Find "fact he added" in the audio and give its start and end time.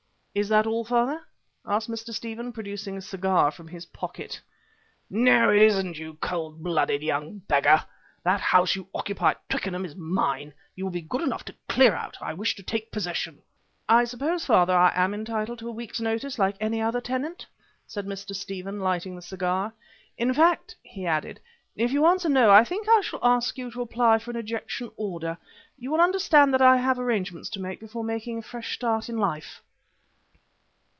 20.33-21.41